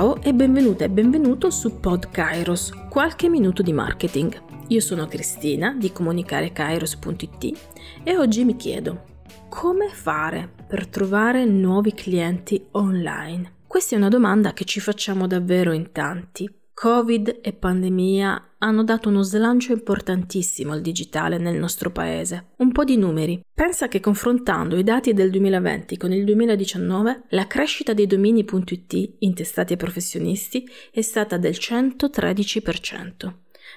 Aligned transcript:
Ciao 0.00 0.18
e 0.22 0.32
benvenuta 0.32 0.84
e 0.84 0.88
benvenuto 0.88 1.50
su 1.50 1.78
Pod 1.78 2.08
Kairos, 2.08 2.72
qualche 2.88 3.28
minuto 3.28 3.60
di 3.60 3.74
marketing. 3.74 4.64
Io 4.68 4.80
sono 4.80 5.04
Cristina 5.04 5.74
di 5.74 5.92
comunicarekairos.it 5.92 7.58
e 8.02 8.16
oggi 8.16 8.44
mi 8.44 8.56
chiedo 8.56 9.04
come 9.50 9.90
fare 9.90 10.50
per 10.66 10.86
trovare 10.86 11.44
nuovi 11.44 11.92
clienti 11.92 12.68
online? 12.70 13.56
Questa 13.66 13.94
è 13.94 13.98
una 13.98 14.08
domanda 14.08 14.54
che 14.54 14.64
ci 14.64 14.80
facciamo 14.80 15.26
davvero 15.26 15.72
in 15.72 15.92
tanti 15.92 16.50
Covid 16.80 17.40
e 17.42 17.52
pandemia 17.52 18.54
hanno 18.56 18.82
dato 18.84 19.10
uno 19.10 19.20
slancio 19.20 19.72
importantissimo 19.72 20.72
al 20.72 20.80
digitale 20.80 21.36
nel 21.36 21.56
nostro 21.56 21.90
paese. 21.90 22.52
Un 22.56 22.72
po' 22.72 22.84
di 22.84 22.96
numeri. 22.96 23.38
Pensa 23.52 23.86
che 23.86 24.00
confrontando 24.00 24.78
i 24.78 24.82
dati 24.82 25.12
del 25.12 25.28
2020 25.28 25.98
con 25.98 26.10
il 26.10 26.24
2019, 26.24 27.24
la 27.28 27.46
crescita 27.46 27.92
dei 27.92 28.06
domini.it 28.06 29.16
intestati 29.18 29.74
ai 29.74 29.78
professionisti 29.78 30.66
è 30.90 31.02
stata 31.02 31.36
del 31.36 31.58
113%, 31.60 33.30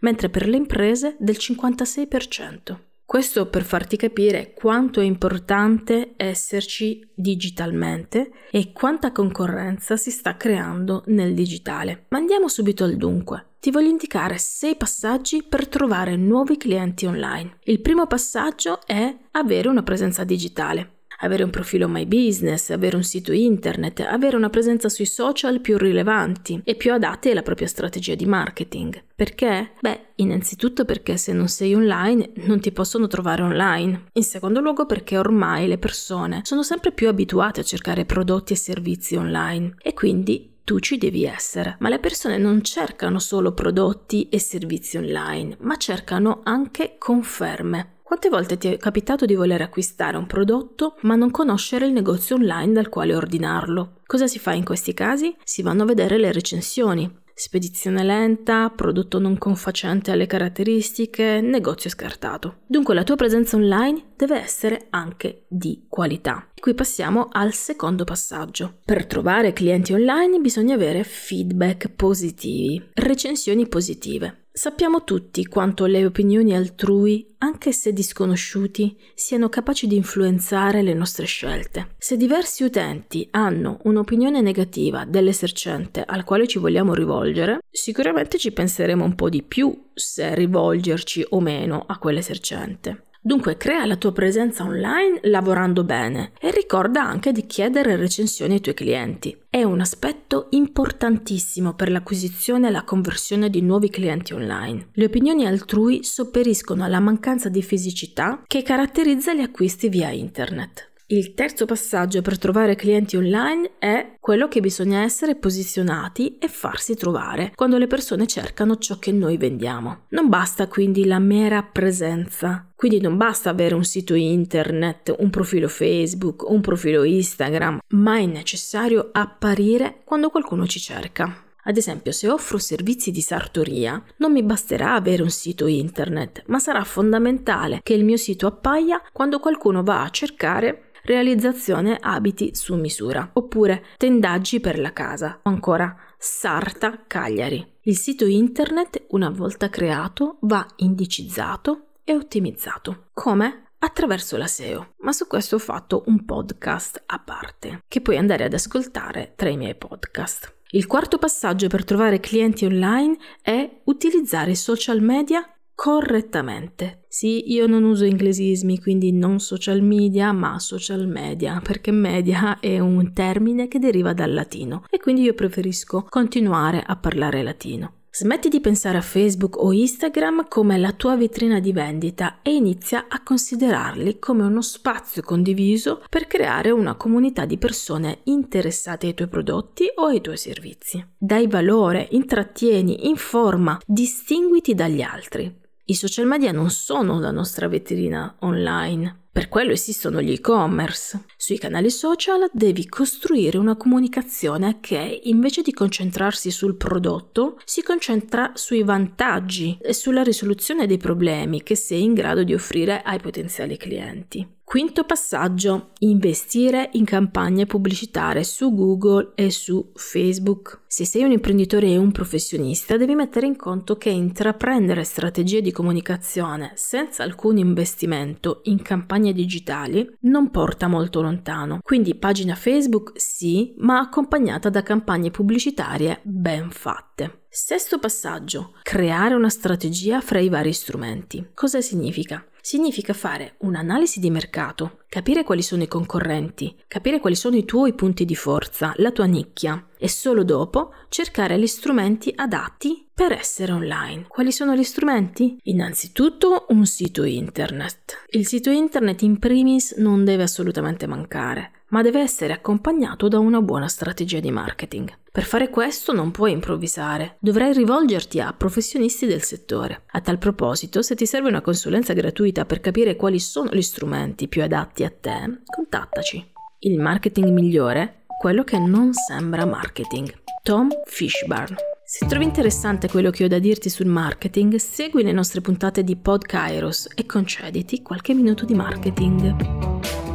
mentre 0.00 0.28
per 0.28 0.48
le 0.48 0.56
imprese 0.56 1.14
del 1.20 1.36
56%. 1.38 2.87
Questo 3.08 3.48
per 3.48 3.62
farti 3.62 3.96
capire 3.96 4.52
quanto 4.52 5.00
è 5.00 5.02
importante 5.02 6.12
esserci 6.18 7.10
digitalmente 7.14 8.30
e 8.50 8.70
quanta 8.70 9.12
concorrenza 9.12 9.96
si 9.96 10.10
sta 10.10 10.36
creando 10.36 11.04
nel 11.06 11.32
digitale. 11.32 12.04
Ma 12.10 12.18
andiamo 12.18 12.48
subito 12.48 12.84
al 12.84 12.98
dunque. 12.98 13.52
Ti 13.60 13.70
voglio 13.70 13.88
indicare 13.88 14.36
6 14.36 14.76
passaggi 14.76 15.42
per 15.42 15.68
trovare 15.68 16.16
nuovi 16.16 16.58
clienti 16.58 17.06
online. 17.06 17.56
Il 17.62 17.80
primo 17.80 18.06
passaggio 18.06 18.80
è 18.84 19.16
avere 19.30 19.68
una 19.68 19.82
presenza 19.82 20.22
digitale 20.24 20.97
avere 21.18 21.42
un 21.42 21.50
profilo 21.50 21.88
My 21.88 22.06
Business, 22.06 22.70
avere 22.70 22.96
un 22.96 23.02
sito 23.02 23.32
internet, 23.32 24.00
avere 24.00 24.36
una 24.36 24.50
presenza 24.50 24.88
sui 24.88 25.06
social 25.06 25.60
più 25.60 25.78
rilevanti 25.78 26.60
e 26.64 26.74
più 26.74 26.92
adatte 26.92 27.30
alla 27.30 27.42
propria 27.42 27.66
strategia 27.66 28.14
di 28.14 28.26
marketing. 28.26 29.02
Perché? 29.14 29.72
Beh, 29.80 30.00
innanzitutto 30.16 30.84
perché 30.84 31.16
se 31.16 31.32
non 31.32 31.48
sei 31.48 31.74
online 31.74 32.30
non 32.46 32.60
ti 32.60 32.72
possono 32.72 33.06
trovare 33.06 33.42
online. 33.42 34.04
In 34.12 34.22
secondo 34.22 34.60
luogo 34.60 34.86
perché 34.86 35.18
ormai 35.18 35.66
le 35.66 35.78
persone 35.78 36.42
sono 36.44 36.62
sempre 36.62 36.92
più 36.92 37.08
abituate 37.08 37.60
a 37.60 37.64
cercare 37.64 38.04
prodotti 38.04 38.52
e 38.52 38.56
servizi 38.56 39.16
online 39.16 39.74
e 39.82 39.94
quindi 39.94 40.56
tu 40.68 40.80
ci 40.80 40.98
devi 40.98 41.24
essere. 41.24 41.76
Ma 41.78 41.88
le 41.88 41.98
persone 41.98 42.36
non 42.36 42.60
cercano 42.60 43.18
solo 43.18 43.54
prodotti 43.54 44.28
e 44.28 44.38
servizi 44.38 44.98
online, 44.98 45.56
ma 45.60 45.76
cercano 45.76 46.42
anche 46.44 46.96
conferme. 46.98 48.00
Quante 48.02 48.28
volte 48.28 48.58
ti 48.58 48.68
è 48.68 48.76
capitato 48.76 49.24
di 49.24 49.34
voler 49.34 49.62
acquistare 49.62 50.18
un 50.18 50.26
prodotto 50.26 50.96
ma 51.02 51.14
non 51.14 51.30
conoscere 51.30 51.86
il 51.86 51.92
negozio 51.92 52.36
online 52.36 52.74
dal 52.74 52.90
quale 52.90 53.14
ordinarlo? 53.14 54.00
Cosa 54.04 54.26
si 54.26 54.38
fa 54.38 54.52
in 54.52 54.64
questi 54.64 54.92
casi? 54.92 55.34
Si 55.42 55.62
vanno 55.62 55.84
a 55.84 55.86
vedere 55.86 56.18
le 56.18 56.32
recensioni. 56.32 57.10
Spedizione 57.32 58.02
lenta, 58.02 58.68
prodotto 58.68 59.18
non 59.18 59.38
confacente 59.38 60.10
alle 60.10 60.26
caratteristiche, 60.26 61.40
negozio 61.40 61.88
scartato. 61.88 62.58
Dunque 62.66 62.94
la 62.94 63.04
tua 63.04 63.16
presenza 63.16 63.56
online 63.56 64.12
deve 64.16 64.38
essere 64.38 64.88
anche 64.90 65.46
di 65.48 65.86
qualità. 65.88 66.47
Qui 66.60 66.74
passiamo 66.74 67.28
al 67.30 67.54
secondo 67.54 68.04
passaggio. 68.04 68.80
Per 68.84 69.06
trovare 69.06 69.54
clienti 69.54 69.92
online 69.94 70.38
bisogna 70.38 70.74
avere 70.74 71.02
feedback 71.02 71.88
positivi, 71.88 72.90
recensioni 72.94 73.66
positive. 73.68 74.48
Sappiamo 74.52 75.04
tutti 75.04 75.46
quanto 75.46 75.86
le 75.86 76.04
opinioni 76.04 76.54
altrui, 76.54 77.36
anche 77.38 77.72
se 77.72 77.92
disconosciuti, 77.92 78.98
siano 79.14 79.48
capaci 79.48 79.86
di 79.86 79.94
influenzare 79.96 80.82
le 80.82 80.94
nostre 80.94 81.26
scelte. 81.26 81.94
Se 81.96 82.16
diversi 82.16 82.64
utenti 82.64 83.28
hanno 83.30 83.78
un'opinione 83.84 84.40
negativa 84.40 85.04
dell'esercente 85.04 86.02
al 86.04 86.24
quale 86.24 86.48
ci 86.48 86.58
vogliamo 86.58 86.92
rivolgere, 86.92 87.60
sicuramente 87.70 88.36
ci 88.36 88.52
penseremo 88.52 89.04
un 89.04 89.14
po' 89.14 89.28
di 89.28 89.42
più 89.42 89.90
se 89.94 90.34
rivolgerci 90.34 91.24
o 91.30 91.40
meno 91.40 91.84
a 91.86 91.96
quell'esercente. 91.98 93.04
Dunque 93.20 93.56
crea 93.56 93.84
la 93.84 93.96
tua 93.96 94.12
presenza 94.12 94.64
online 94.64 95.20
lavorando 95.24 95.84
bene 95.84 96.32
e 96.40 96.47
ricorda 96.68 97.02
anche 97.02 97.32
di 97.32 97.46
chiedere 97.46 97.96
recensioni 97.96 98.52
ai 98.52 98.60
tuoi 98.60 98.74
clienti. 98.74 99.34
È 99.48 99.62
un 99.62 99.80
aspetto 99.80 100.48
importantissimo 100.50 101.72
per 101.72 101.90
l'acquisizione 101.90 102.68
e 102.68 102.70
la 102.70 102.84
conversione 102.84 103.48
di 103.48 103.62
nuovi 103.62 103.88
clienti 103.88 104.34
online. 104.34 104.88
Le 104.92 105.06
opinioni 105.06 105.46
altrui 105.46 106.04
sopperiscono 106.04 106.84
alla 106.84 107.00
mancanza 107.00 107.48
di 107.48 107.62
fisicità 107.62 108.42
che 108.46 108.60
caratterizza 108.60 109.32
gli 109.32 109.40
acquisti 109.40 109.88
via 109.88 110.10
internet. 110.10 110.90
Il 111.10 111.32
terzo 111.32 111.64
passaggio 111.64 112.20
per 112.20 112.36
trovare 112.36 112.74
clienti 112.74 113.16
online 113.16 113.70
è 113.78 114.16
quello 114.20 114.46
che 114.46 114.60
bisogna 114.60 115.04
essere 115.04 115.36
posizionati 115.36 116.36
e 116.36 116.48
farsi 116.48 116.96
trovare 116.96 117.52
quando 117.54 117.78
le 117.78 117.86
persone 117.86 118.26
cercano 118.26 118.76
ciò 118.76 118.98
che 118.98 119.10
noi 119.10 119.38
vendiamo. 119.38 120.00
Non 120.10 120.28
basta 120.28 120.68
quindi 120.68 121.06
la 121.06 121.18
mera 121.18 121.62
presenza, 121.62 122.70
quindi 122.76 123.00
non 123.00 123.16
basta 123.16 123.48
avere 123.48 123.74
un 123.74 123.84
sito 123.84 124.12
internet, 124.12 125.14
un 125.18 125.30
profilo 125.30 125.68
Facebook, 125.68 126.46
un 126.46 126.60
profilo 126.60 127.04
Instagram, 127.04 127.78
ma 127.92 128.18
è 128.18 128.26
necessario 128.26 129.08
apparire 129.10 130.02
quando 130.04 130.28
qualcuno 130.28 130.66
ci 130.66 130.78
cerca. 130.78 131.44
Ad 131.68 131.76
esempio, 131.76 132.12
se 132.12 132.30
offro 132.30 132.56
servizi 132.56 133.10
di 133.10 133.20
sartoria, 133.20 134.02
non 134.18 134.32
mi 134.32 134.42
basterà 134.42 134.94
avere 134.94 135.22
un 135.22 135.28
sito 135.28 135.66
internet, 135.66 136.44
ma 136.46 136.58
sarà 136.58 136.82
fondamentale 136.82 137.80
che 137.82 137.92
il 137.92 138.04
mio 138.04 138.16
sito 138.16 138.46
appaia 138.46 139.02
quando 139.12 139.38
qualcuno 139.38 139.82
va 139.82 140.02
a 140.02 140.08
cercare 140.08 140.87
realizzazione 141.02 141.96
abiti 142.00 142.54
su 142.54 142.74
misura, 142.76 143.30
oppure 143.34 143.84
tendaggi 143.96 144.60
per 144.60 144.78
la 144.78 144.92
casa, 144.92 145.40
o 145.42 145.48
ancora 145.48 145.96
Sarta 146.18 147.04
Cagliari. 147.06 147.76
Il 147.82 147.96
sito 147.96 148.26
internet, 148.26 149.06
una 149.10 149.30
volta 149.30 149.68
creato, 149.70 150.38
va 150.40 150.66
indicizzato 150.76 151.90
e 152.04 152.14
ottimizzato. 152.14 153.10
Come? 153.14 153.70
Attraverso 153.78 154.36
la 154.36 154.46
SEO. 154.46 154.94
Ma 154.98 155.12
su 155.12 155.26
questo 155.26 155.54
ho 155.54 155.60
fatto 155.60 156.02
un 156.06 156.24
podcast 156.24 157.02
a 157.06 157.20
parte, 157.20 157.84
che 157.86 158.00
puoi 158.00 158.16
andare 158.16 158.44
ad 158.44 158.52
ascoltare 158.52 159.34
tra 159.36 159.48
i 159.48 159.56
miei 159.56 159.76
podcast. 159.76 160.56
Il 160.70 160.86
quarto 160.86 161.16
passaggio 161.16 161.68
per 161.68 161.84
trovare 161.84 162.20
clienti 162.20 162.66
online 162.66 163.16
è 163.40 163.80
utilizzare 163.84 164.50
i 164.50 164.56
social 164.56 165.00
media 165.00 165.48
correttamente. 165.78 167.04
Sì, 167.06 167.52
io 167.52 167.68
non 167.68 167.84
uso 167.84 168.04
inglesismi, 168.04 168.80
quindi 168.80 169.12
non 169.12 169.38
social 169.38 169.80
media, 169.80 170.32
ma 170.32 170.58
social 170.58 171.06
media, 171.06 171.60
perché 171.62 171.92
media 171.92 172.58
è 172.58 172.80
un 172.80 173.12
termine 173.12 173.68
che 173.68 173.78
deriva 173.78 174.12
dal 174.12 174.34
latino 174.34 174.82
e 174.90 174.98
quindi 174.98 175.22
io 175.22 175.34
preferisco 175.34 176.04
continuare 176.08 176.82
a 176.84 176.96
parlare 176.96 177.44
latino. 177.44 177.92
Smetti 178.10 178.48
di 178.48 178.58
pensare 178.58 178.98
a 178.98 179.02
Facebook 179.02 179.62
o 179.62 179.72
Instagram 179.72 180.48
come 180.48 180.78
la 180.78 180.90
tua 180.90 181.16
vetrina 181.16 181.60
di 181.60 181.72
vendita 181.72 182.38
e 182.42 182.54
inizia 182.54 183.06
a 183.08 183.22
considerarli 183.22 184.18
come 184.18 184.42
uno 184.42 184.62
spazio 184.62 185.22
condiviso 185.22 186.02
per 186.10 186.26
creare 186.26 186.72
una 186.72 186.96
comunità 186.96 187.44
di 187.44 187.56
persone 187.56 188.22
interessate 188.24 189.06
ai 189.06 189.14
tuoi 189.14 189.28
prodotti 189.28 189.88
o 189.94 190.06
ai 190.06 190.20
tuoi 190.20 190.38
servizi. 190.38 191.06
Dai 191.16 191.46
valore, 191.46 192.08
intrattieni, 192.10 193.06
informa, 193.08 193.78
distinguiti 193.86 194.74
dagli 194.74 195.02
altri. 195.02 195.66
I 195.90 195.94
social 195.94 196.26
media 196.26 196.52
non 196.52 196.68
sono 196.68 197.18
la 197.18 197.30
nostra 197.30 197.66
vetrina 197.66 198.36
online. 198.40 199.27
Per 199.30 199.48
quello 199.48 199.72
esistono 199.72 200.20
gli 200.20 200.32
e-commerce. 200.32 201.24
Sui 201.36 201.58
canali 201.58 201.90
social 201.90 202.48
devi 202.52 202.88
costruire 202.88 203.58
una 203.58 203.76
comunicazione 203.76 204.78
che, 204.80 205.20
invece 205.24 205.62
di 205.62 205.72
concentrarsi 205.72 206.50
sul 206.50 206.76
prodotto, 206.76 207.60
si 207.64 207.82
concentra 207.82 208.52
sui 208.54 208.82
vantaggi 208.82 209.78
e 209.80 209.92
sulla 209.92 210.22
risoluzione 210.22 210.86
dei 210.86 210.98
problemi 210.98 211.62
che 211.62 211.76
sei 211.76 212.02
in 212.02 212.14
grado 212.14 212.42
di 212.42 212.54
offrire 212.54 213.02
ai 213.02 213.20
potenziali 213.20 213.76
clienti. 213.76 214.56
Quinto 214.68 215.04
passaggio, 215.04 215.92
investire 216.00 216.90
in 216.92 217.06
campagne 217.06 217.64
pubblicitarie 217.64 218.44
su 218.44 218.74
Google 218.74 219.32
e 219.34 219.50
su 219.50 219.92
Facebook. 219.94 220.80
Se 220.86 221.06
sei 221.06 221.22
un 221.22 221.30
imprenditore 221.30 221.88
e 221.88 221.96
un 221.96 222.12
professionista, 222.12 222.98
devi 222.98 223.14
mettere 223.14 223.46
in 223.46 223.56
conto 223.56 223.96
che 223.96 224.10
intraprendere 224.10 225.04
strategie 225.04 225.62
di 225.62 225.72
comunicazione 225.72 226.72
senza 226.74 227.22
alcun 227.22 227.56
investimento 227.56 228.60
in 228.64 228.82
campagne 228.82 229.27
digitali 229.32 230.08
non 230.22 230.50
porta 230.50 230.86
molto 230.86 231.20
lontano. 231.20 231.80
Quindi 231.82 232.14
pagina 232.14 232.54
Facebook 232.54 233.12
sì, 233.14 233.74
ma 233.78 233.98
accompagnata 233.98 234.68
da 234.68 234.82
campagne 234.82 235.30
pubblicitarie 235.30 236.20
ben 236.22 236.70
fatte. 236.70 237.46
Sesto 237.50 237.98
passaggio, 237.98 238.74
creare 238.82 239.34
una 239.34 239.48
strategia 239.48 240.20
fra 240.20 240.38
i 240.38 240.48
vari 240.48 240.72
strumenti. 240.72 241.50
Cosa 241.54 241.80
significa? 241.80 242.44
Significa 242.60 243.12
fare 243.12 243.54
un'analisi 243.58 244.20
di 244.20 244.30
mercato, 244.30 245.00
capire 245.08 245.44
quali 245.44 245.62
sono 245.62 245.82
i 245.82 245.88
concorrenti, 245.88 246.76
capire 246.86 247.20
quali 247.20 247.36
sono 247.36 247.56
i 247.56 247.64
tuoi 247.64 247.94
punti 247.94 248.24
di 248.24 248.34
forza, 248.34 248.92
la 248.96 249.12
tua 249.12 249.26
nicchia, 249.26 249.88
e 249.98 250.08
solo 250.08 250.44
dopo 250.44 250.92
cercare 251.08 251.58
gli 251.58 251.66
strumenti 251.66 252.32
adatti 252.34 253.08
per 253.12 253.32
essere 253.32 253.72
online. 253.72 254.26
Quali 254.28 254.52
sono 254.52 254.74
gli 254.74 254.84
strumenti? 254.84 255.58
Innanzitutto 255.64 256.66
un 256.68 256.86
sito 256.86 257.24
internet. 257.24 258.24
Il 258.30 258.46
sito 258.46 258.70
internet 258.70 259.22
in 259.22 259.38
primis 259.38 259.92
non 259.96 260.24
deve 260.24 260.44
assolutamente 260.44 261.06
mancare 261.06 261.72
ma 261.88 262.02
deve 262.02 262.20
essere 262.20 262.52
accompagnato 262.52 263.28
da 263.28 263.38
una 263.38 263.60
buona 263.60 263.88
strategia 263.88 264.40
di 264.40 264.50
marketing. 264.50 265.12
Per 265.30 265.44
fare 265.44 265.70
questo 265.70 266.12
non 266.12 266.30
puoi 266.30 266.52
improvvisare, 266.52 267.36
dovrai 267.38 267.72
rivolgerti 267.72 268.40
a 268.40 268.52
professionisti 268.52 269.26
del 269.26 269.42
settore. 269.42 270.02
A 270.12 270.20
tal 270.20 270.38
proposito, 270.38 271.02
se 271.02 271.14
ti 271.14 271.26
serve 271.26 271.48
una 271.48 271.60
consulenza 271.60 272.12
gratuita 272.12 272.64
per 272.64 272.80
capire 272.80 273.16
quali 273.16 273.38
sono 273.38 273.70
gli 273.72 273.82
strumenti 273.82 274.48
più 274.48 274.62
adatti 274.62 275.04
a 275.04 275.10
te, 275.10 275.60
contattaci. 275.64 276.52
Il 276.80 277.00
marketing 277.00 277.48
migliore? 277.50 278.24
Quello 278.38 278.64
che 278.64 278.78
non 278.78 279.12
sembra 279.12 279.64
marketing. 279.64 280.32
Tom 280.62 280.88
Fishburne. 281.06 281.76
Se 282.04 282.26
trovi 282.26 282.44
interessante 282.44 283.08
quello 283.08 283.30
che 283.30 283.44
ho 283.44 283.48
da 283.48 283.58
dirti 283.58 283.90
sul 283.90 284.06
marketing, 284.06 284.76
segui 284.76 285.22
le 285.22 285.32
nostre 285.32 285.60
puntate 285.60 286.02
di 286.02 286.16
Pod 286.16 286.46
Kairos 286.46 287.08
e 287.14 287.26
concediti 287.26 288.00
qualche 288.00 288.32
minuto 288.32 288.64
di 288.64 288.74
marketing. 288.74 290.27